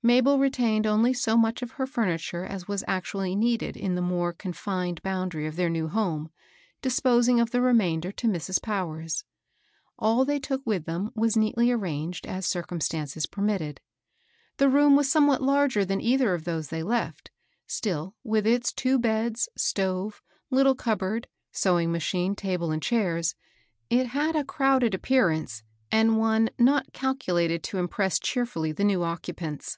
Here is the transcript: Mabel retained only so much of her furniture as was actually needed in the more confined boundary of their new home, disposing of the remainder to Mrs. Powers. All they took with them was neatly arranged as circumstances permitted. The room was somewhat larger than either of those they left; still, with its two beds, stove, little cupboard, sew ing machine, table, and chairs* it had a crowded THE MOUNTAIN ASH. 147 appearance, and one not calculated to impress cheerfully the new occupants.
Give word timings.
Mabel 0.00 0.38
retained 0.38 0.86
only 0.86 1.12
so 1.12 1.36
much 1.36 1.60
of 1.60 1.72
her 1.72 1.84
furniture 1.86 2.44
as 2.44 2.68
was 2.68 2.84
actually 2.86 3.34
needed 3.34 3.76
in 3.76 3.96
the 3.96 4.00
more 4.00 4.32
confined 4.32 5.02
boundary 5.02 5.44
of 5.44 5.56
their 5.56 5.68
new 5.68 5.88
home, 5.88 6.30
disposing 6.80 7.40
of 7.40 7.50
the 7.50 7.60
remainder 7.60 8.12
to 8.12 8.28
Mrs. 8.28 8.62
Powers. 8.62 9.24
All 9.98 10.24
they 10.24 10.38
took 10.38 10.64
with 10.64 10.84
them 10.84 11.10
was 11.16 11.36
neatly 11.36 11.72
arranged 11.72 12.28
as 12.28 12.46
circumstances 12.46 13.26
permitted. 13.26 13.80
The 14.58 14.68
room 14.68 14.94
was 14.94 15.10
somewhat 15.10 15.42
larger 15.42 15.84
than 15.84 16.00
either 16.00 16.32
of 16.32 16.44
those 16.44 16.68
they 16.68 16.84
left; 16.84 17.32
still, 17.66 18.14
with 18.22 18.46
its 18.46 18.72
two 18.72 19.00
beds, 19.00 19.48
stove, 19.56 20.22
little 20.48 20.76
cupboard, 20.76 21.26
sew 21.50 21.76
ing 21.80 21.90
machine, 21.90 22.36
table, 22.36 22.70
and 22.70 22.80
chairs* 22.80 23.34
it 23.90 24.06
had 24.06 24.36
a 24.36 24.44
crowded 24.44 24.92
THE 24.92 24.98
MOUNTAIN 24.98 25.42
ASH. 25.42 25.62
147 25.90 25.90
appearance, 25.90 25.90
and 25.90 26.18
one 26.20 26.50
not 26.56 26.92
calculated 26.92 27.64
to 27.64 27.78
impress 27.78 28.20
cheerfully 28.20 28.70
the 28.70 28.84
new 28.84 29.02
occupants. 29.02 29.76